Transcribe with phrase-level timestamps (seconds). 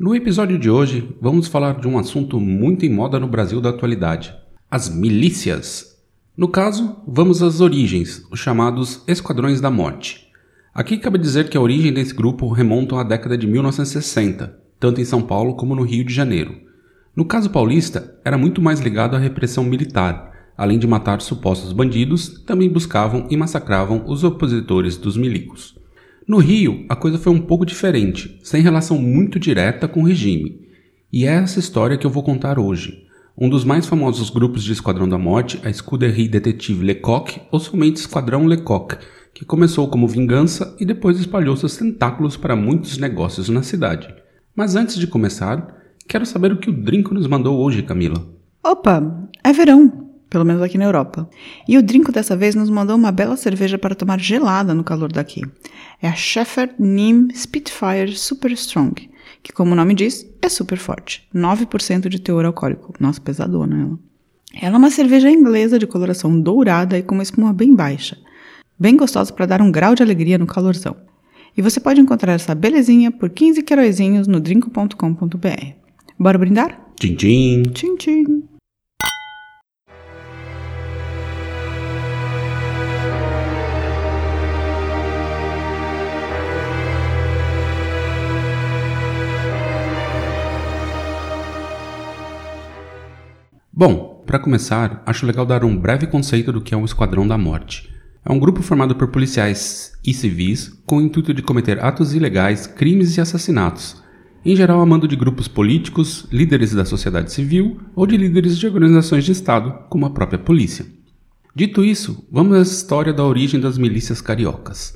[0.00, 3.68] No episódio de hoje, vamos falar de um assunto muito em moda no Brasil da
[3.68, 4.34] atualidade:
[4.70, 6.02] as milícias.
[6.34, 10.26] No caso, vamos às origens, os chamados Esquadrões da Morte.
[10.72, 15.04] Aqui cabe dizer que a origem desse grupo remonta à década de 1960, tanto em
[15.04, 16.54] São Paulo como no Rio de Janeiro.
[17.14, 20.32] No caso paulista, era muito mais ligado à repressão militar.
[20.56, 25.78] Além de matar supostos bandidos, também buscavam e massacravam os opositores dos milicos.
[26.30, 30.60] No Rio, a coisa foi um pouco diferente, sem relação muito direta com o regime.
[31.12, 33.04] E é essa história que eu vou contar hoje.
[33.36, 37.96] Um dos mais famosos grupos de Esquadrão da Morte, a Escuderie Detetive Lecoq, ou somente
[37.96, 38.96] Esquadrão Lecoq,
[39.34, 44.06] que começou como vingança e depois espalhou seus tentáculos para muitos negócios na cidade.
[44.54, 48.24] Mas antes de começar, quero saber o que o Drinco nos mandou hoje, Camila.
[48.62, 49.02] Opa,
[49.42, 51.28] é verão pelo menos aqui na Europa.
[51.68, 55.10] E o Drinco dessa vez nos mandou uma bela cerveja para tomar gelada no calor
[55.12, 55.42] daqui.
[56.00, 59.10] É a Sheffer Nim Spitfire Super Strong,
[59.42, 61.28] que como o nome diz, é super forte.
[61.34, 62.94] 9% de teor alcoólico.
[63.00, 63.98] Nossa, pesadona ela.
[64.62, 68.16] Ela é uma cerveja inglesa de coloração dourada e com uma espuma bem baixa.
[68.78, 70.96] Bem gostosa para dar um grau de alegria no calorzão.
[71.56, 75.80] E você pode encontrar essa belezinha por 15 queroizinhos no drinco.com.br.
[76.18, 76.80] Bora brindar?
[76.96, 77.62] Tchim, tchim.
[77.72, 78.49] Tchim, tchim.
[93.80, 97.38] Bom, para começar, acho legal dar um breve conceito do que é um Esquadrão da
[97.38, 97.90] Morte.
[98.22, 102.66] É um grupo formado por policiais e civis com o intuito de cometer atos ilegais,
[102.66, 103.96] crimes e assassinatos,
[104.44, 108.66] em geral a mando de grupos políticos, líderes da sociedade civil ou de líderes de
[108.66, 110.84] organizações de Estado, como a própria polícia.
[111.56, 114.94] Dito isso, vamos à história da origem das milícias cariocas.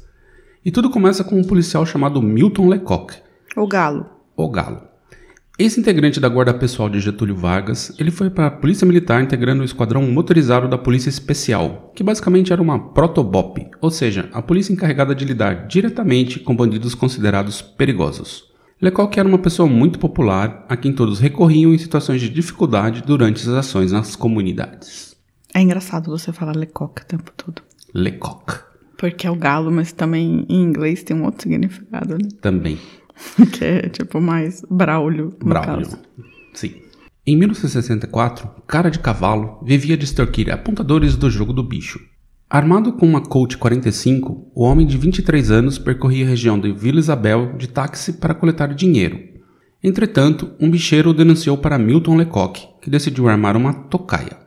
[0.63, 3.15] E tudo começa com um policial chamado Milton Lecoq.
[3.57, 4.05] O Galo.
[4.37, 4.94] O Galo.
[5.57, 9.65] Ex-integrante da Guarda Pessoal de Getúlio Vargas, ele foi para a Polícia Militar integrando o
[9.65, 15.15] esquadrão motorizado da Polícia Especial, que basicamente era uma protobop, ou seja, a polícia encarregada
[15.15, 18.53] de lidar diretamente com bandidos considerados perigosos.
[18.83, 23.49] Lecoq era uma pessoa muito popular, a quem todos recorriam em situações de dificuldade durante
[23.49, 25.15] as ações nas comunidades.
[25.55, 27.63] É engraçado você falar Lecoq o tempo todo.
[27.95, 28.59] Lecoq.
[28.99, 32.29] Porque é o galo, mas também em inglês tem um outro significado, né?
[32.41, 32.77] Também.
[33.53, 35.35] que é tipo mais Braulio.
[35.41, 35.87] No Braulio.
[35.87, 35.99] Caso.
[36.53, 36.75] Sim.
[37.27, 42.01] Em 1964, Cara de Cavalo vivia de extorquir apontadores do jogo do bicho.
[42.51, 47.01] Armado com uma Colt 45, o homem de 23 anos percorria a região de Vila
[47.01, 49.19] Isabel de táxi para coletar dinheiro.
[49.83, 54.39] Entretanto, um bicheiro o denunciou para Milton Lecoq, que decidiu armar uma tocaia.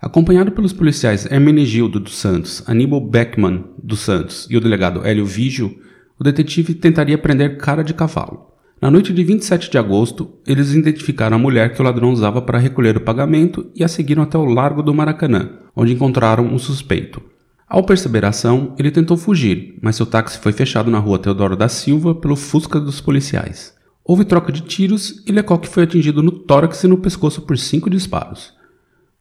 [0.00, 5.78] Acompanhado pelos policiais Hermenegildo dos Santos, Aníbal Beckman dos Santos e o delegado Hélio Vigio,
[6.18, 8.54] o detetive tentaria prender cara de cavalo.
[8.80, 12.58] Na noite de 27 de agosto, eles identificaram a mulher que o ladrão usava para
[12.58, 17.22] recolher o pagamento e a seguiram até o Largo do Maracanã, onde encontraram o suspeito.
[17.66, 21.56] Ao perceber a ação, ele tentou fugir, mas seu táxi foi fechado na rua Teodoro
[21.56, 23.74] da Silva pelo Fusca dos policiais.
[24.04, 27.88] Houve troca de tiros e Lecoq foi atingido no tórax e no pescoço por cinco
[27.88, 28.52] disparos.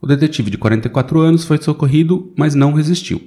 [0.01, 3.21] O detetive de 44 anos foi socorrido, mas não resistiu.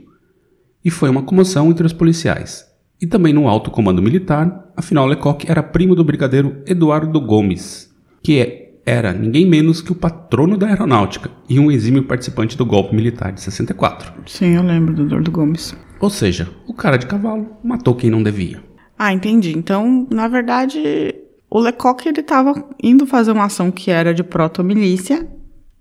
[0.84, 5.44] E foi uma comoção entre os policiais e também no alto comando militar, afinal Lecoq
[5.48, 10.68] era primo do brigadeiro Eduardo Gomes, que é, era ninguém menos que o patrono da
[10.68, 14.12] aeronáutica e um exímio participante do golpe militar de 64.
[14.26, 15.76] Sim, eu lembro do Eduardo Gomes.
[16.00, 18.62] Ou seja, o cara de cavalo matou quem não devia.
[18.98, 19.56] Ah, entendi.
[19.56, 21.14] Então, na verdade,
[21.50, 25.26] o Lecoq ele estava indo fazer uma ação que era de proto-milícia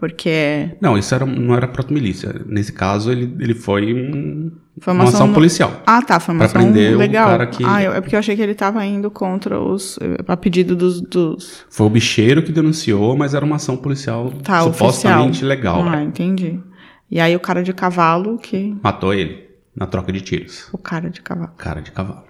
[0.05, 0.77] porque.
[0.79, 2.31] Não, isso era, não era proto-milícia.
[2.45, 4.51] Nesse caso, ele, ele foi um,
[4.85, 5.33] uma, ação no...
[5.33, 5.81] policial.
[5.83, 6.19] Ah, tá.
[6.19, 7.27] Foi uma pra ação prender legal.
[7.27, 7.63] O cara que...
[7.65, 9.97] Ah, eu, é porque eu achei que ele estava indo contra os.
[10.27, 11.65] a pedido dos, dos.
[11.71, 15.49] Foi o bicheiro que denunciou, mas era uma ação policial tá, supostamente oficial.
[15.49, 15.83] legal.
[15.87, 16.59] Ah, entendi.
[17.09, 18.77] E aí o cara de cavalo que.
[18.83, 19.43] Matou ele,
[19.75, 20.69] na troca de tiros.
[20.71, 21.53] O cara de cavalo.
[21.57, 22.25] Cara de cavalo.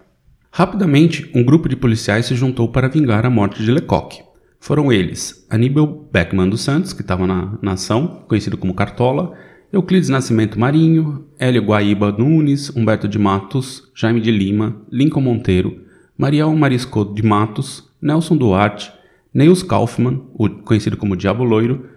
[0.49, 4.23] Rapidamente, um grupo de policiais se juntou para vingar a morte de Lecoq.
[4.65, 9.37] Foram eles Aníbal Beckman dos Santos, que estava na, na ação, conhecido como Cartola,
[9.71, 15.83] Euclides Nascimento Marinho, Hélio Guaíba Nunes, Humberto de Matos, Jaime de Lima, Lincoln Monteiro,
[16.17, 18.91] Mariel Marisco de Matos, Nelson Duarte,
[19.31, 21.87] Neils Kaufmann, o conhecido como Diabo Loiro,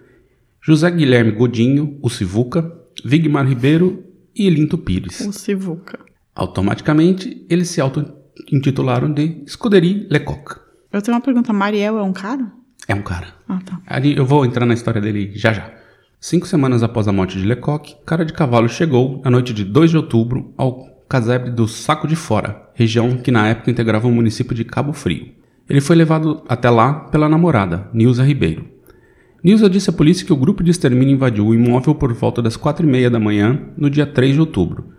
[0.61, 2.71] José Guilherme Godinho, o Sivuca,
[3.03, 4.03] Vigmar Ribeiro
[4.35, 5.21] e Elinto Pires.
[5.21, 5.97] O Sivuca.
[6.35, 10.59] Automaticamente, eles se auto-intitularam de Scuderie Lecoq.
[10.93, 11.51] Eu tenho uma pergunta.
[11.51, 12.58] Mariel é um cara?
[12.89, 13.27] É um cara.
[13.47, 13.79] Ah, tá.
[13.85, 15.71] Ali eu vou entrar na história dele já já.
[16.19, 19.91] Cinco semanas após a morte de Lecoq, Cara de Cavalo chegou, na noite de 2
[19.91, 24.55] de outubro, ao casebre do Saco de Fora, região que na época integrava o município
[24.55, 25.29] de Cabo Frio.
[25.69, 28.65] Ele foi levado até lá pela namorada, Nilza Ribeiro.
[29.43, 32.57] Nilza disse à polícia que o grupo de extermínio invadiu o imóvel por volta das
[32.57, 34.89] quatro e meia da manhã, no dia 3 de outubro.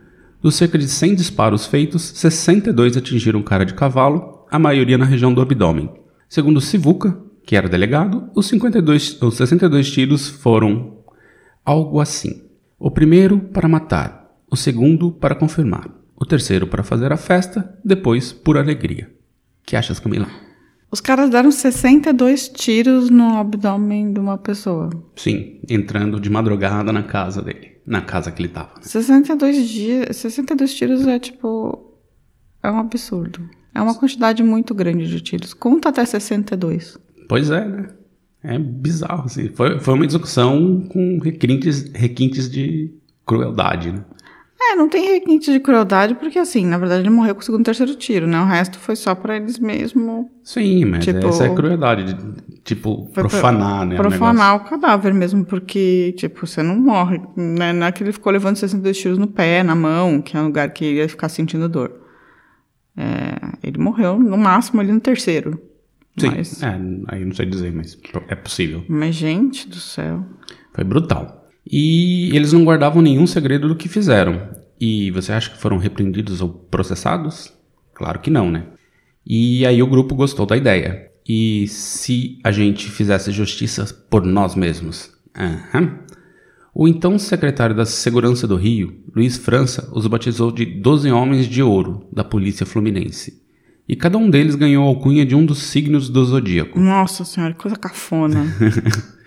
[0.40, 5.34] Dos cerca de 100 disparos feitos, 62 atingiram Cara de Cavalo, a maioria na região
[5.34, 5.90] do abdômen.
[6.28, 10.98] Segundo Sivuca, que era delegado, os, 52, os 62 tiros foram
[11.64, 12.42] algo assim.
[12.78, 18.32] O primeiro para matar, o segundo para confirmar, o terceiro para fazer a festa, depois
[18.32, 19.10] por alegria.
[19.64, 20.26] Que achas, Camila?
[20.90, 24.90] Os caras deram 62 tiros no abdômen de uma pessoa.
[25.14, 28.74] Sim, entrando de madrugada na casa dele, na casa que ele tava.
[28.76, 28.82] né?
[28.82, 31.94] 62 dias, 62 tiros é tipo
[32.62, 33.48] é um absurdo.
[33.74, 35.54] É uma quantidade muito grande de tiros.
[35.54, 36.98] Conta até 62.
[37.30, 37.86] Pois é, né?
[38.42, 39.50] É bizarro, assim.
[39.50, 42.92] Foi, foi uma discussão com requintes, requintes de
[43.24, 44.04] crueldade, né?
[44.60, 47.60] É, não tem requinte de crueldade porque assim, na verdade ele morreu com o segundo
[47.60, 48.40] e terceiro tiro, né?
[48.40, 52.16] O resto foi só pra eles mesmo Sim, mas Tipo- essa é crueldade, de,
[52.64, 53.94] tipo, profanar, né?
[53.94, 54.66] o profanar negócio.
[54.66, 57.20] o cadáver mesmo, porque, tipo, você não morre.
[57.36, 57.72] Né?
[57.72, 60.46] Não é que ele ficou levando 62 tiros no pé, na mão, que é um
[60.46, 61.92] lugar que ele ia ficar sentindo dor.
[62.96, 65.69] É, ele morreu, no máximo, ali no terceiro.
[66.18, 67.98] Sim, Mas, é, aí não sei dizer, mas
[68.28, 68.84] é possível.
[68.88, 70.24] mas, gente do céu.
[70.74, 71.48] Foi brutal.
[71.70, 74.48] E eles não guardavam nenhum segredo do que fizeram.
[74.80, 77.52] E você acha que foram repreendidos ou processados?
[77.94, 78.66] Claro que não, né?
[79.26, 81.10] E aí o grupo gostou da ideia.
[81.28, 85.12] E se a gente fizesse justiça por nós mesmos?
[85.36, 86.00] Aham.
[86.74, 91.62] O então secretário da Segurança do Rio, Luiz França, os batizou de 12 Homens de
[91.62, 93.42] Ouro da Polícia Fluminense.
[93.90, 96.78] E cada um deles ganhou a alcunha de um dos signos do zodíaco.
[96.78, 98.46] Nossa senhora, que coisa cafona.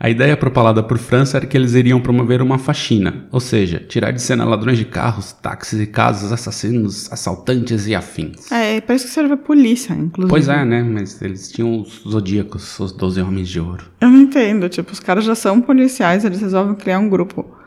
[0.00, 4.10] A ideia propalada por França era que eles iriam promover uma faxina, ou seja, tirar
[4.12, 8.50] de cena ladrões de carros, táxis e casas, assassinos, assaltantes e afins.
[8.50, 10.30] é, parece que serve a polícia, inclusive.
[10.30, 10.82] Pois é, né?
[10.82, 13.84] Mas eles tinham os zodíacos, os 12 homens de ouro.
[14.00, 17.59] Eu não entendo, tipo, os caras já são policiais, eles resolvem criar um grupo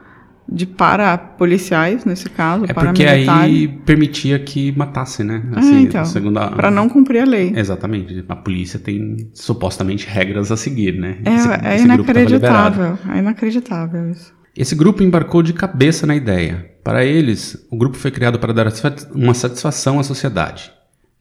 [0.51, 5.42] de para-policiais, nesse caso, É porque aí permitia que matasse, né?
[5.56, 7.54] É, então, segundo a- pra não cumprir a lei.
[7.56, 8.24] Exatamente.
[8.28, 11.18] A polícia tem supostamente regras a seguir, né?
[11.25, 12.98] É, Esse- é esse inacreditável.
[13.13, 14.34] É inacreditável isso.
[14.56, 16.69] Esse grupo embarcou de cabeça na ideia.
[16.84, 18.68] Para eles, o grupo foi criado para dar
[19.16, 20.72] uma satisfação à sociedade.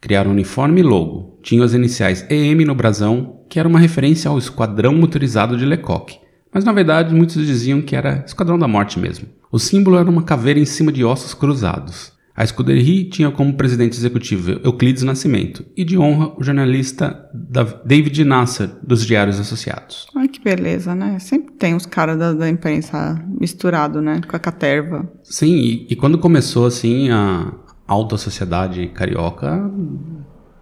[0.01, 1.39] Criaram uniforme e logo.
[1.43, 6.19] Tinham as iniciais EM no brasão, que era uma referência ao Esquadrão Motorizado de Lecoq.
[6.53, 9.27] Mas na verdade, muitos diziam que era Esquadrão da Morte mesmo.
[9.51, 12.13] O símbolo era uma caveira em cima de ossos cruzados.
[12.35, 18.25] A Scuderie tinha como presidente executivo Euclides Nascimento e de honra o jornalista Dav- David
[18.25, 20.07] Nasser, dos Diários Associados.
[20.17, 21.19] Ai, que beleza, né?
[21.19, 24.23] Sempre tem os caras da, da imprensa misturado, né?
[24.27, 25.07] Com a caterva.
[25.23, 27.53] Sim, e, e quando começou assim a
[27.87, 29.71] alta sociedade carioca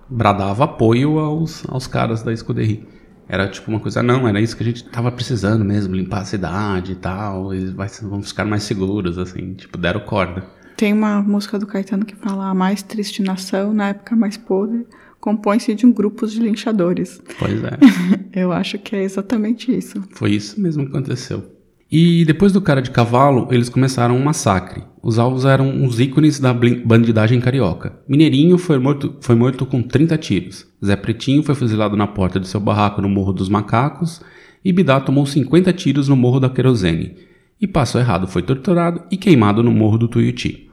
[0.08, 2.84] bradava apoio aos, aos caras da Scuderie.
[3.30, 6.24] Era tipo uma coisa, não, era isso que a gente tava precisando mesmo, limpar a
[6.24, 10.44] cidade e tal, eles vai, vão ficar mais seguros, assim, tipo, deram corda.
[10.76, 14.84] Tem uma música do Caetano que fala a mais triste nação, na época mais podre,
[15.20, 17.22] compõe-se de um grupo de linchadores.
[17.38, 17.78] Pois é,
[18.34, 20.02] Eu acho que é exatamente isso.
[20.10, 21.59] foi isso mesmo que aconteceu.
[21.90, 24.84] E depois do cara de cavalo, eles começaram um massacre.
[25.02, 27.98] Os alvos eram os ícones da bandidagem carioca.
[28.08, 30.68] Mineirinho foi morto, foi morto com 30 tiros.
[30.84, 34.20] Zé Pretinho foi fuzilado na porta de seu barraco no Morro dos Macacos.
[34.64, 37.16] E Bidá tomou 50 tiros no Morro da Querosene.
[37.60, 40.70] E Passo Errado foi torturado e queimado no Morro do Tuiuti.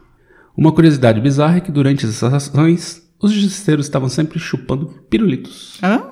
[0.55, 5.79] Uma curiosidade bizarra é que durante essas ações, os justiceiros estavam sempre chupando pirulitos.
[5.81, 6.11] Hã?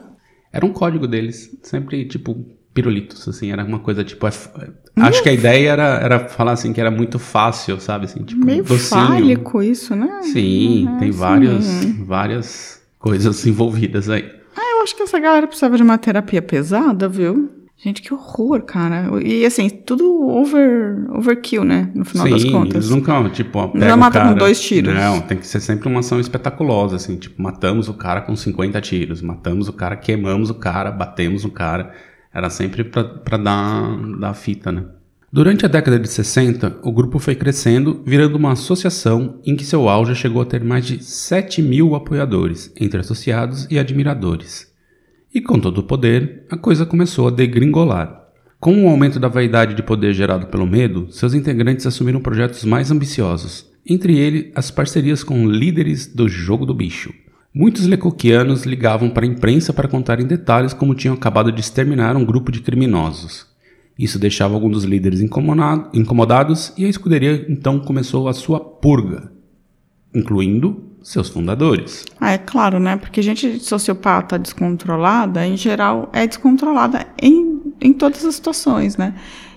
[0.51, 2.45] Era um código deles, sempre tipo
[2.75, 4.27] pirulitos, assim, era uma coisa tipo.
[4.27, 8.05] Acho que a ideia era, era falar assim que era muito fácil, sabe?
[8.05, 9.01] Assim, tipo, Meio docinho.
[9.07, 10.19] fálico isso, né?
[10.21, 11.17] Sim, É, tem sim.
[11.17, 11.65] várias,
[12.05, 14.29] várias coisas envolvidas aí.
[14.55, 17.49] Ah, eu acho que essa galera precisava de uma terapia pesada, viu?
[17.77, 19.09] Gente, que horror, cara.
[19.21, 21.89] E assim, tudo over, overkill, né?
[21.93, 22.75] No final das Sim, contas.
[22.75, 24.93] eles nunca, tipo, ó, Não pega o mata com dois tiros.
[24.93, 28.79] Não, tem que ser sempre uma ação espetaculosa, assim, tipo, matamos o cara com 50
[28.79, 31.91] tiros, matamos o cara, queimamos o cara, batemos o cara.
[32.35, 34.83] Era sempre pra dar, dar fita, né?
[35.31, 39.87] Durante a década de 60, o grupo foi crescendo, virando uma associação em que seu
[39.87, 44.69] auge chegou a ter mais de 7 mil apoiadores, entre associados e admiradores.
[45.33, 48.25] E com todo o poder, a coisa começou a degringolar.
[48.59, 52.91] Com o aumento da vaidade de poder gerado pelo medo, seus integrantes assumiram projetos mais
[52.91, 57.13] ambiciosos, entre eles as parcerias com líderes do jogo do bicho.
[57.57, 62.17] Muitos lecoquianos ligavam para a imprensa para contar em detalhes como tinham acabado de exterminar
[62.17, 63.47] um grupo de criminosos.
[63.97, 69.31] Isso deixava alguns dos líderes incomodados e a escuderia então começou a sua purga,
[70.13, 72.03] incluindo seus fundadores.
[72.19, 72.97] Ah, é claro, né?
[72.97, 79.15] Porque gente sociopata descontrolada, em geral, é descontrolada em, em todas as situações, né?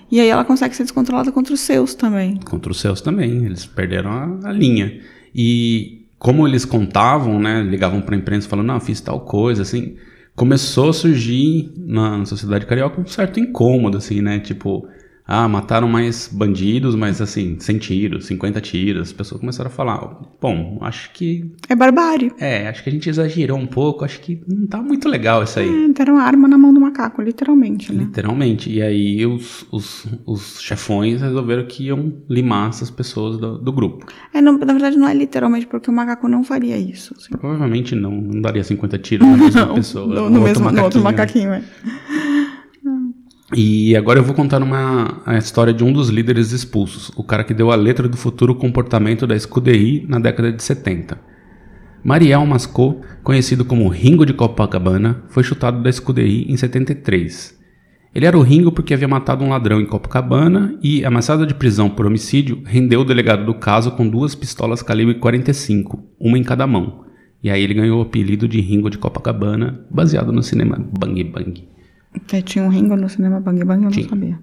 [0.09, 2.37] E aí ela consegue ser descontrolada contra os seus também.
[2.45, 5.01] Contra os seus também, eles perderam a, a linha.
[5.35, 7.63] E como eles contavam, né?
[7.63, 9.95] Ligavam para a imprensa falando, não, fiz tal coisa, assim.
[10.35, 14.37] Começou a surgir na, na sociedade carioca um certo incômodo, assim, né?
[14.39, 14.85] Tipo,
[15.31, 19.09] ah, mataram mais bandidos, mas assim, 100 tiros, 50 tiros.
[19.09, 21.53] As pessoas começaram a falar, bom, acho que.
[21.69, 22.31] É barbárie.
[22.39, 25.59] É, acho que a gente exagerou um pouco, acho que não tá muito legal isso
[25.59, 25.85] aí.
[25.85, 28.05] É, deram arma na mão do macaco, literalmente, né?
[28.05, 28.71] Literalmente.
[28.71, 34.07] E aí os, os, os chefões resolveram que iam limar essas pessoas do, do grupo.
[34.33, 37.13] É, não, na verdade não é literalmente, porque o macaco não faria isso.
[37.15, 37.29] Assim.
[37.37, 40.07] Provavelmente não, não daria 50 tiros na mesma pessoa.
[40.07, 42.28] No, no no, outro mesmo, no outro macaquinho, macaquinho, é.
[43.55, 47.43] E agora eu vou contar uma, a história de um dos líderes expulsos, o cara
[47.43, 51.19] que deu a letra do futuro comportamento da Scuderie na década de 70.
[52.03, 57.57] Mariel Mascot, conhecido como Ringo de Copacabana, foi chutado da Scuderie em 73.
[58.13, 61.89] Ele era o Ringo porque havia matado um ladrão em Copacabana e, ameaçada de prisão
[61.89, 66.67] por homicídio, rendeu o delegado do caso com duas pistolas calibre 45, uma em cada
[66.67, 67.05] mão.
[67.43, 71.67] E aí ele ganhou o apelido de Ringo de Copacabana, baseado no cinema Bang Bang.
[72.27, 74.03] Que tinha um Ringo no cinema Bang Bang, eu Tinha.
[74.03, 74.39] não sabia.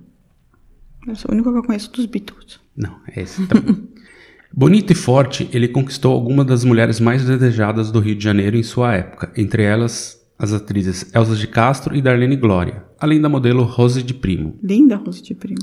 [1.06, 2.60] Eu sou o único que eu conheço dos Beatles.
[2.76, 3.88] Não, é esse também.
[4.52, 8.62] Bonito e forte, ele conquistou algumas das mulheres mais desejadas do Rio de Janeiro em
[8.62, 13.62] sua época, entre elas as atrizes Elsa de Castro e Darlene Glória, além da modelo
[13.64, 14.58] Rose de Primo.
[14.62, 15.60] Linda Rose de Primo.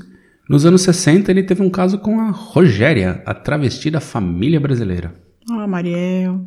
[0.50, 5.13] Nos anos 60, ele teve um caso com a Rogéria, a travesti da família brasileira.
[5.50, 6.45] Ah, Mariel.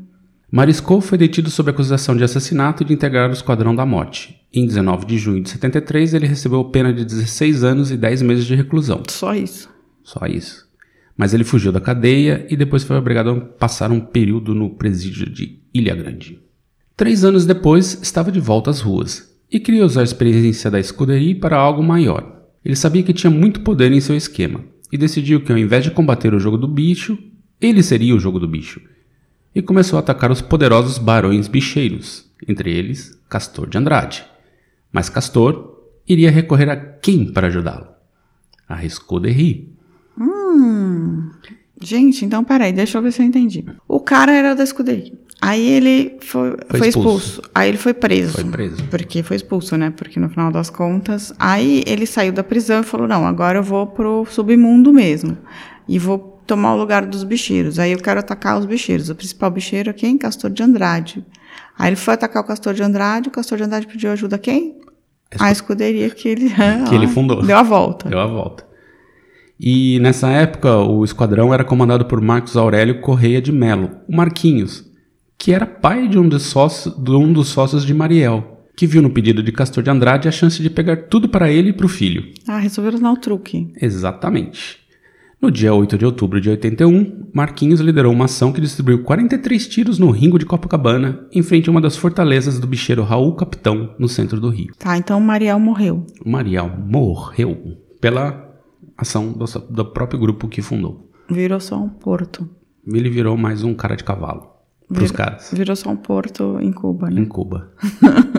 [0.56, 4.40] Mariscou foi detido sob acusação de assassinato e de integrar o Esquadrão da Morte.
[4.50, 8.46] Em 19 de junho de 73, ele recebeu pena de 16 anos e 10 meses
[8.46, 9.02] de reclusão.
[9.06, 9.68] Só isso.
[10.02, 10.66] Só isso.
[11.14, 15.28] Mas ele fugiu da cadeia e depois foi obrigado a passar um período no presídio
[15.28, 16.40] de Ilha Grande.
[16.96, 21.38] Três anos depois, estava de volta às ruas e queria usar a experiência da escuderia
[21.38, 22.46] para algo maior.
[22.64, 25.90] Ele sabia que tinha muito poder em seu esquema e decidiu que ao invés de
[25.90, 27.18] combater o jogo do bicho,
[27.60, 28.80] ele seria o jogo do bicho.
[29.56, 34.22] E começou a atacar os poderosos barões bicheiros, entre eles Castor de Andrade.
[34.92, 37.86] Mas Castor iria recorrer a quem para ajudá-lo?
[38.68, 39.74] A Escuderie.
[41.80, 43.64] Gente, então peraí, deixa eu ver se eu entendi.
[43.88, 45.14] O cara era da escuderia.
[45.40, 47.28] Aí ele foi, foi, expulso.
[47.28, 47.50] expulso.
[47.54, 48.32] Aí ele foi preso.
[48.32, 48.84] Foi preso.
[48.90, 49.88] Porque foi expulso, né?
[49.88, 51.32] Porque no final das contas.
[51.38, 55.36] Aí ele saiu da prisão e falou: não, agora eu vou pro submundo mesmo.
[55.88, 57.78] E vou tomar o lugar dos bicheiros.
[57.78, 59.10] Aí eu quero atacar os bicheiros.
[59.10, 60.16] O principal bicheiro é quem?
[60.16, 61.24] Castor de Andrade.
[61.78, 63.28] Aí ele foi atacar o Castor de Andrade.
[63.28, 64.78] O Castor de Andrade pediu ajuda a quem?
[65.38, 66.50] A escuderia que ele,
[66.88, 67.42] Que ele fundou.
[67.42, 68.08] Deu a volta.
[68.08, 68.64] Deu a volta.
[69.58, 74.84] E nessa época, o esquadrão era comandado por Marcos Aurélio Correia de Melo, o Marquinhos,
[75.38, 79.00] que era pai de um dos sócios de, um dos sócios de Mariel, que viu
[79.00, 81.86] no pedido de Castor de Andrade a chance de pegar tudo para ele e para
[81.86, 82.24] o filho.
[82.46, 83.72] Ah, resolveram dar o truque.
[83.80, 84.85] Exatamente.
[85.46, 89.96] No dia 8 de outubro de 81, Marquinhos liderou uma ação que distribuiu 43 tiros
[89.96, 94.08] no Ringo de Copacabana, em frente a uma das fortalezas do bicheiro Raul Capitão, no
[94.08, 94.74] centro do Rio.
[94.76, 96.04] Tá, então Mariel morreu.
[96.24, 98.58] O Mariel morreu pela
[98.98, 101.12] ação do, do próprio grupo que fundou.
[101.30, 102.50] Virou só um porto.
[102.84, 104.48] Ele virou mais um cara de cavalo
[104.88, 107.20] pros Virou- caras Virou só um porto em Cuba, né?
[107.20, 107.70] em Cuba.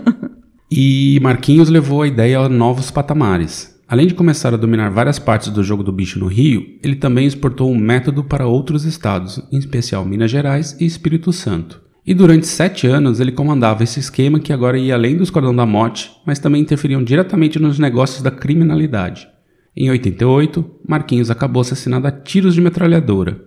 [0.70, 3.77] e Marquinhos levou a ideia a novos patamares.
[3.88, 7.26] Além de começar a dominar várias partes do jogo do bicho no Rio, ele também
[7.26, 11.80] exportou um método para outros estados, em especial Minas Gerais e Espírito Santo.
[12.06, 15.64] E durante sete anos ele comandava esse esquema que agora ia além do Esquadrão da
[15.64, 19.26] Morte, mas também interferiam diretamente nos negócios da criminalidade.
[19.74, 23.42] Em 88, Marquinhos acabou assassinado a tiros de metralhadora.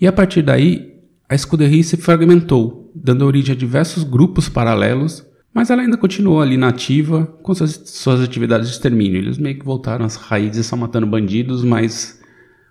[0.00, 0.94] E a partir daí,
[1.28, 5.24] a escuderia se fragmentou, dando origem a diversos grupos paralelos,
[5.58, 9.18] mas ela ainda continuou ali na ativa com suas, suas atividades de extermínio.
[9.18, 12.20] Eles meio que voltaram às raízes só matando bandidos, mas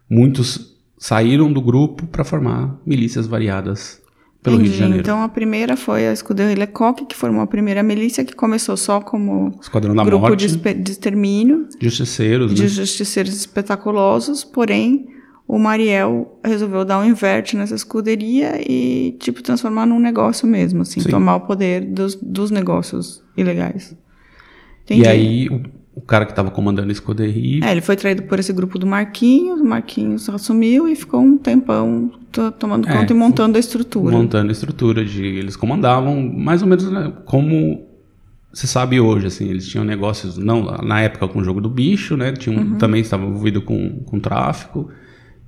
[0.10, 4.02] muitos saíram do grupo para formar milícias variadas
[4.42, 4.80] pelo Rio de Entendi.
[4.80, 5.02] Janeiro.
[5.02, 9.02] Então a primeira foi a Escuderia Lecoq, que formou a primeira milícia, que começou só
[9.02, 12.70] como Esquadrão da grupo Morte, de, de extermínio, justiceiros, de né?
[12.70, 15.10] justiceiros espetaculosos, porém
[15.48, 21.00] o Mariel resolveu dar um inverte nessa escuderia e, tipo, transformar num negócio mesmo, assim,
[21.00, 21.10] Sim.
[21.10, 23.96] tomar o poder dos, dos negócios ilegais.
[24.84, 25.02] Entendi.
[25.04, 25.62] E aí o,
[25.96, 27.64] o cara que estava comandando a escuderia.
[27.66, 31.38] É, ele foi traído por esse grupo do Marquinhos, o Marquinhos assumiu e ficou um
[31.38, 34.16] tempão to- tomando É, conta e montando a estrutura.
[34.18, 37.86] montando a estrutura de eles comandavam mais ou menos né, como
[38.54, 42.16] se sabe hoje assim eles tinham negócios não na época com o jogo do bicho
[42.18, 42.78] né tinham Uhum.
[42.78, 44.90] também estavam envolvidos com, com tráfico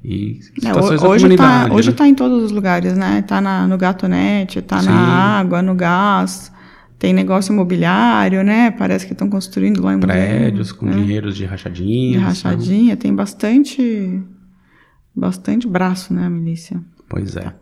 [0.03, 1.95] e É, situações da hoje tá, comunidade hoje né?
[1.95, 3.21] tá em todos os lugares, né?
[3.21, 4.87] Tá na, no gatonete, tá Sim.
[4.87, 6.51] na água, no gás,
[6.97, 8.71] tem negócio imobiliário, né?
[8.71, 10.93] Parece que estão construindo lá em prédios com né?
[10.93, 14.21] dinheiros de de rachadinhas rachadinha, tem bastante
[15.15, 16.81] bastante braço, né, a milícia.
[17.09, 17.53] pois é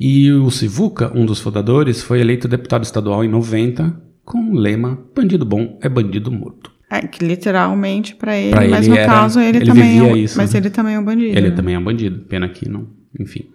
[0.00, 3.94] e o Sivuca um dos fundadores foi eleito deputado estadual em 90
[4.24, 8.86] com o lema bandido bom é bandido morto É que literalmente pra ele, Pra mas
[8.86, 10.60] ele no era- caso ele, ele também é um, isso, mas né?
[10.60, 11.38] ele também é um bandido.
[11.38, 11.56] Ele né?
[11.56, 12.86] também é um bandido, pena que não,
[13.18, 13.48] enfim.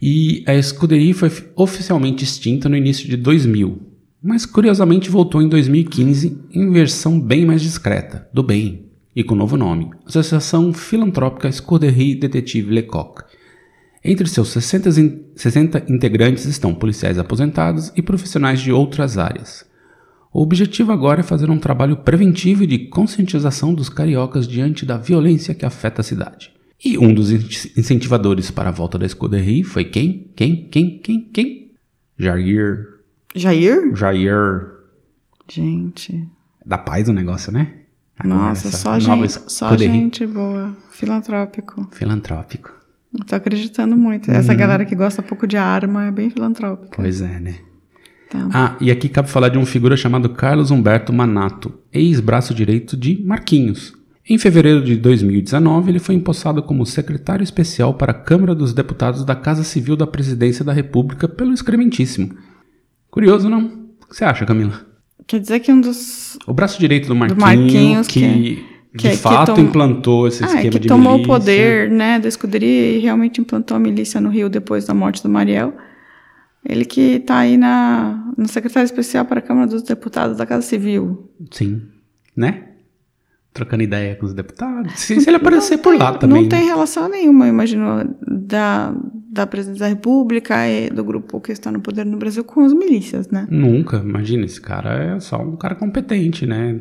[0.00, 3.80] E a escuderia foi oficialmente extinta no início de 2000,
[4.22, 9.56] mas curiosamente voltou em 2015 em versão bem mais discreta, do bem, e com novo
[9.56, 13.22] nome, Associação Filantrópica Escuderie Detetive Lecoq.
[14.04, 19.66] Entre seus 60, in- 60 integrantes estão policiais aposentados e profissionais de outras áreas.
[20.32, 24.96] O objetivo agora é fazer um trabalho preventivo e de conscientização dos cariocas diante da
[24.96, 26.52] violência que afeta a cidade.
[26.84, 27.38] E um dos in-
[27.76, 30.30] incentivadores para a volta da Escuderie foi quem?
[30.36, 30.68] Quem?
[30.68, 30.98] Quem?
[30.98, 31.20] Quem?
[31.32, 31.72] Quem?
[32.18, 32.86] Jair.
[33.34, 33.94] Jair?
[33.96, 34.66] Jair.
[35.50, 36.28] Gente.
[36.64, 37.74] Da paz o negócio, né?
[38.18, 40.76] Agora Nossa, só gente, só gente boa.
[40.90, 41.88] Filantrópico.
[41.92, 42.72] Filantrópico.
[43.26, 44.30] Tô acreditando muito.
[44.30, 46.96] Essa galera que gosta pouco de arma é bem filantrópica.
[46.96, 47.54] Pois é, né?
[48.30, 48.48] Tá.
[48.52, 53.22] Ah, e aqui cabe falar de uma figura chamado Carlos Humberto Manato, ex-braço direito de
[53.24, 53.92] Marquinhos.
[54.28, 59.24] Em fevereiro de 2019, ele foi empossado como secretário especial para a Câmara dos Deputados
[59.24, 62.34] da Casa Civil da Presidência da República pelo excrementíssimo.
[63.10, 63.64] Curioso, não?
[64.02, 64.86] O que você acha, Camila?
[65.26, 66.38] Quer dizer que um dos.
[66.46, 68.64] O braço direito do Marquinhos, Marquinhos que, que- de
[68.98, 71.32] que- que fato tom- implantou esse Ah, esquema é que de tomou milícia.
[71.32, 75.22] o poder, né, da escuderia e realmente implantou a milícia no Rio depois da morte
[75.22, 75.74] do Mariel.
[76.64, 80.62] Ele que tá aí na, no secretário especial para a Câmara dos Deputados da Casa
[80.62, 81.30] Civil.
[81.50, 81.82] Sim,
[82.36, 82.64] né?
[83.52, 84.92] Trocando ideia com os deputados.
[84.98, 86.42] Se, se ele aparecer por lá também.
[86.42, 86.48] Não né?
[86.48, 88.94] tem relação nenhuma, eu imagino, da,
[89.30, 92.72] da presidência da República e do grupo que está no poder no Brasil com as
[92.72, 93.46] milícias, né?
[93.50, 96.80] Nunca, imagina, esse cara é só um cara competente, né?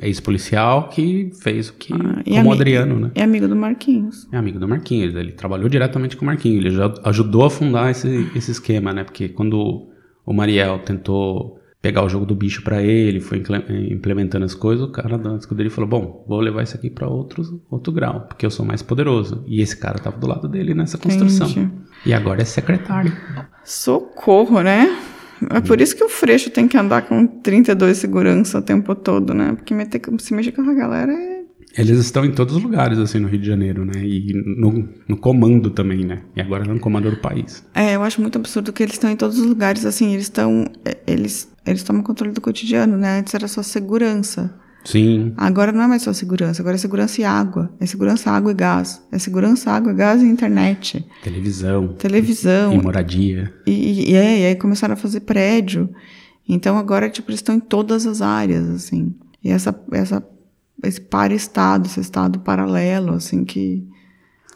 [0.00, 1.92] Ex-policial que fez o que.
[1.92, 3.10] Ah, como o Adriano, né?
[3.14, 4.26] É amigo do Marquinhos.
[4.32, 7.90] É amigo do Marquinhos, ele trabalhou diretamente com o Marquinhos, ele já ajudou a fundar
[7.90, 9.04] esse, esse esquema, né?
[9.04, 9.88] Porque quando
[10.24, 13.42] o Mariel tentou pegar o jogo do bicho pra ele, foi
[13.90, 17.60] implementando as coisas, o cara da escuderia falou: Bom, vou levar isso aqui pra outro,
[17.70, 19.44] outro grau, porque eu sou mais poderoso.
[19.46, 21.46] E esse cara tava do lado dele nessa construção.
[21.46, 21.70] Entendi.
[22.06, 23.12] E agora é secretário.
[23.62, 24.96] Socorro, né?
[25.50, 29.34] É por isso que o Freixo tem que andar com 32 segurança o tempo todo,
[29.34, 29.52] né?
[29.52, 31.34] Porque meter, se mexer com essa galera é.
[31.76, 34.04] Eles estão em todos os lugares, assim, no Rio de Janeiro, né?
[34.04, 36.22] E no, no comando também, né?
[36.36, 37.64] E agora no comando do país.
[37.74, 40.70] É, eu acho muito absurdo que eles estão em todos os lugares, assim, eles estão.
[40.84, 43.18] é, Eles, eles tomam controle do cotidiano, né?
[43.18, 44.54] Antes era só segurança.
[44.84, 47.72] Sim, Agora não é mais só segurança, agora é segurança e água.
[47.80, 49.02] É segurança, água e gás.
[49.10, 51.04] É segurança, água, gás e internet.
[51.22, 52.72] televisão, Televisão.
[52.74, 53.52] e moradia.
[53.66, 55.88] E, e, é, e aí começaram a fazer prédio.
[56.46, 59.14] Então agora, tipo, eles estão em todas as áreas, assim.
[59.42, 60.22] E essa, essa,
[60.82, 63.82] esse para-estado, esse estado paralelo, assim, que...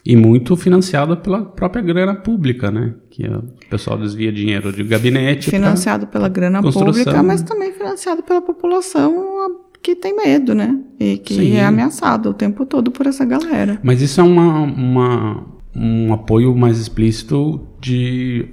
[0.04, 2.94] E muito financiado pela própria grana pública, né?
[3.10, 5.50] Que o pessoal desvia dinheiro de gabinete.
[5.50, 6.92] pra- Financiado pela grana construção.
[6.92, 10.78] pública, mas também financiado pela população que tem medo, né?
[10.98, 11.52] E que Sim.
[11.56, 13.78] é ameaçado o tempo todo por essa galera.
[13.82, 18.46] Mas isso é uma, uma- um apoio mais explícito de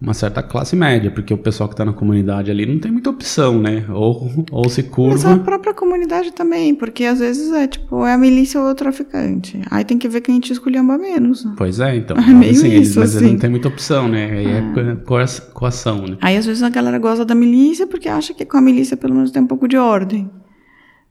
[0.00, 3.10] uma certa classe média, porque o pessoal que está na comunidade ali não tem muita
[3.10, 3.84] opção, né?
[3.90, 5.38] Ou, ou se Mas a curva.
[5.40, 9.60] própria comunidade também, porque às vezes é tipo, é a milícia ou é o traficante.
[9.70, 11.46] Aí tem que ver quem te escolhamba menos.
[11.56, 12.16] Pois é, então.
[12.20, 13.32] É meio assim, eles- isso, mas eles assim.
[13.34, 14.30] não tem muita opção, né?
[14.30, 14.62] Aí é
[15.06, 16.16] coa- coação, né?
[16.22, 19.14] Aí às vezes a galera gosta da milícia porque acha que com a milícia pelo
[19.14, 20.30] menos tem um pouco de ordem.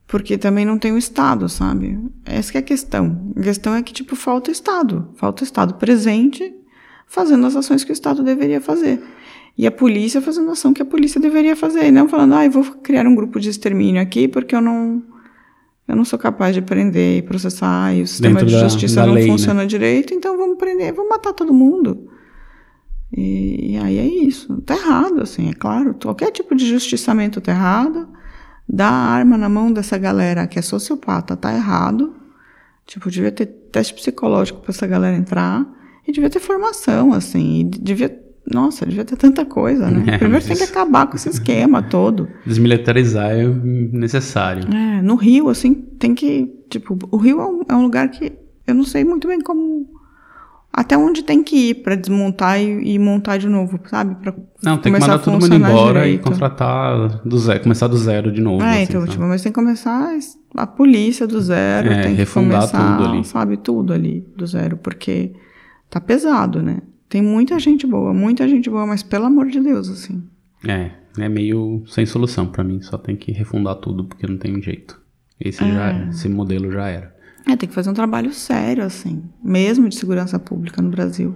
[0.10, 2.00] Porque também não tem o Estado, sabe?
[2.26, 3.32] Essa é a questão.
[3.38, 5.08] A questão é que, tipo, falta o Estado.
[5.14, 6.52] Falta o Estado presente
[7.06, 9.00] fazendo as ações que o Estado deveria fazer.
[9.56, 11.86] E a polícia fazendo a ação que a polícia deveria fazer.
[11.86, 15.04] E não falando, ah, eu vou criar um grupo de extermínio aqui porque eu não...
[15.88, 19.08] Eu não sou capaz de prender e processar e o sistema Dentro de justiça da
[19.08, 19.32] não lei, né?
[19.32, 22.08] funciona direito, então vamos prender, vamos matar todo mundo.
[23.16, 24.62] E, e aí é isso.
[24.62, 25.96] Tá errado, assim, é claro.
[25.96, 28.08] Qualquer tipo de justiçamento tá errado.
[28.72, 32.14] Dar a arma na mão dessa galera que é sociopata tá errado.
[32.86, 35.66] Tipo, devia ter teste psicológico pra essa galera entrar.
[36.08, 37.62] E devia ter formação, assim.
[37.62, 38.20] E devia.
[38.52, 40.16] Nossa, devia ter tanta coisa, né?
[40.16, 42.28] É, Primeiro tem que acabar com esse esquema todo.
[42.46, 44.64] Desmilitarizar é necessário.
[44.74, 46.52] É, no Rio, assim, tem que.
[46.70, 48.32] Tipo, o Rio é um, é um lugar que
[48.66, 49.88] eu não sei muito bem como.
[50.72, 54.16] Até onde tem que ir pra desmontar e, e montar de novo, sabe?
[54.16, 56.22] Pra Não, tem que mandar todo mundo embora direito.
[56.22, 58.64] e contratar do zero, começar do zero de novo.
[58.64, 59.12] É, assim, então, sabe?
[59.12, 60.16] tipo, mas tem que começar
[60.56, 63.26] a polícia do zero, É, tem que refundar começar, tudo ali.
[63.26, 65.34] sabe, tudo ali do zero, porque
[65.90, 66.78] tá pesado, né?
[67.10, 70.24] Tem muita gente boa, muita gente boa, mas pelo amor de Deus, assim.
[70.68, 74.62] É, é meio sem solução pra mim, só tem que refundar tudo porque não tem
[74.62, 75.02] jeito.
[75.42, 75.68] Esse É.
[75.74, 77.16] já esse modelo já era.
[77.48, 81.36] É, tem que fazer um trabalho sério, assim, mesmo de segurança pública no Brasil.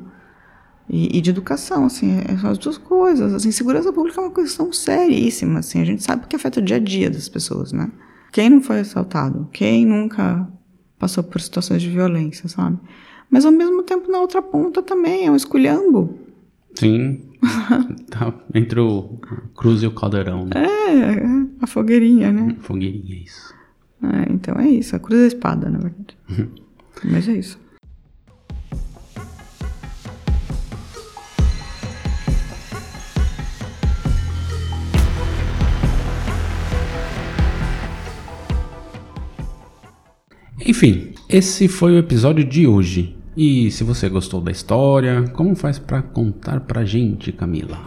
[0.90, 3.34] E, e de educação, assim, é- são as duas coisas.
[3.34, 6.76] Assim, segurança pública é uma questão seríssima, assim, a gente sabe que afeta o dia
[6.76, 7.90] a dia das pessoas, né?
[8.32, 9.48] Quem não foi assaltado?
[9.54, 10.48] Quem nunca
[11.00, 12.78] passou por situações de violência, sabe?
[13.30, 16.18] Mas ao mesmo tempo, na outra ponta também, é um esculhambo.
[16.76, 17.22] Sim.
[18.10, 19.20] tá entre o
[19.56, 20.52] Cruz e o Caldeirão, né?
[20.56, 21.24] É,
[21.62, 22.56] a fogueirinha, né?
[22.60, 23.54] Fogueirinha, isso.
[24.04, 26.18] É, então é isso, a cruz e a espada, na verdade.
[27.04, 27.58] Mas é isso.
[40.66, 43.18] Enfim, esse foi o episódio de hoje.
[43.36, 47.84] E se você gostou da história, como faz pra contar pra gente, Camila?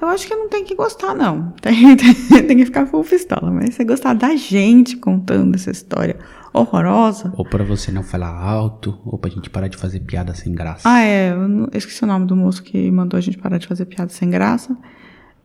[0.00, 1.50] Eu acho que não tem que gostar, não.
[1.60, 2.14] Tem, tem,
[2.46, 3.50] tem que ficar full pistola.
[3.50, 6.16] Mas você gostar da gente contando essa história
[6.54, 7.32] horrorosa.
[7.36, 10.88] Ou pra você não falar alto, ou pra gente parar de fazer piada sem graça.
[10.88, 11.30] Ah, é.
[11.32, 13.84] Eu não- eu esqueci o nome do moço que mandou a gente parar de fazer
[13.86, 14.76] piada sem graça.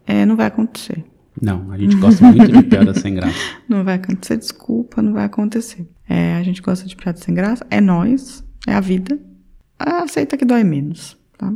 [0.08, 1.04] É, não vai acontecer.
[1.42, 3.36] Não, a gente gosta muito de piada sem graça.
[3.68, 5.86] Não vai acontecer, desculpa, não vai acontecer.
[6.08, 9.20] É, a gente gosta de piada sem graça, é nós, é a vida.
[9.78, 11.52] Aceita que dói menos, tá?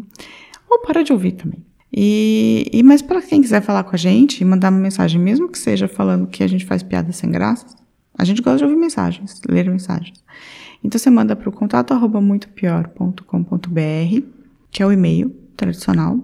[0.69, 1.63] Ou para de ouvir também.
[1.91, 5.57] E, e mas para quem quiser falar com a gente mandar uma mensagem, mesmo que
[5.57, 7.65] seja falando que a gente faz piada sem graça,
[8.17, 10.23] a gente gosta de ouvir mensagens, ler mensagens.
[10.83, 14.23] Então você manda para o contato arroba muitopior.com.br,
[14.71, 16.19] que é o e-mail tradicional.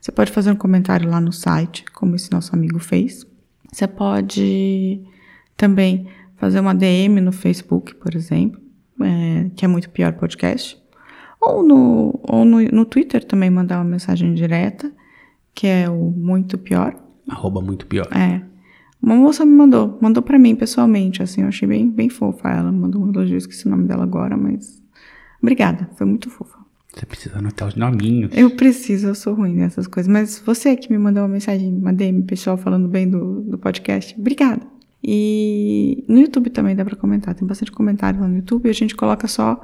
[0.00, 3.26] Você pode fazer um comentário lá no site, como esse nosso amigo fez.
[3.72, 5.00] Você pode
[5.56, 8.60] também fazer uma DM no Facebook, por exemplo,
[9.00, 10.80] é, que é muito pior podcast.
[11.40, 14.92] Ou no, ou no, no Twitter também mandar uma mensagem direta,
[15.56, 16.94] que é o muito pior.
[17.26, 18.06] Arroba muito pior.
[18.14, 18.42] É.
[19.02, 22.70] Uma moça me mandou, mandou pra mim pessoalmente, assim, eu achei bem, bem fofa ela,
[22.70, 24.82] mandou um elogio, esqueci o nome dela agora, mas
[25.40, 26.58] obrigada, foi muito fofa.
[26.92, 28.30] Você precisa anotar os nominhos.
[28.34, 30.10] Eu preciso, eu sou ruim nessas coisas.
[30.10, 34.18] Mas você que me mandou uma mensagem, uma DM pessoal falando bem do, do podcast,
[34.18, 34.62] obrigada.
[35.04, 38.94] E no YouTube também dá pra comentar, tem bastante comentário lá no YouTube a gente
[38.94, 39.62] coloca só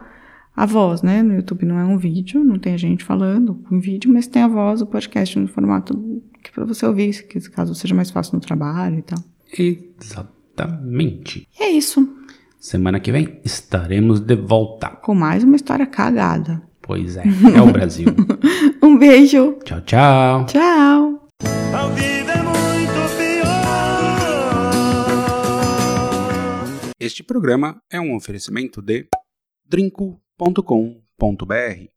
[0.55, 1.23] a voz, né?
[1.23, 4.43] No YouTube não é um vídeo, não tem a gente falando em vídeo, mas tem
[4.43, 8.35] a voz, o podcast no formato que pra você ouvir, que caso seja mais fácil
[8.35, 9.19] no trabalho e tal.
[9.59, 11.49] Exatamente.
[11.59, 12.07] E é isso,
[12.59, 14.89] Semana que vem estaremos de volta.
[14.91, 16.63] com mais uma história cagada.
[16.81, 17.25] Pois é,
[17.57, 18.07] é o Brasil.
[18.81, 20.47] Um beijo, tchau, tchau.
[20.47, 21.29] tchau!
[21.41, 23.63] É muito pior.
[27.01, 29.09] Este programa é um oferecimento de
[30.43, 31.89] drinco.com.br